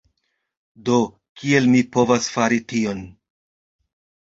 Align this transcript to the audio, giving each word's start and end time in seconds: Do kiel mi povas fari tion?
Do 0.89 0.95
kiel 1.41 1.69
mi 1.75 1.83
povas 1.97 2.33
fari 2.39 2.59
tion? 2.75 3.07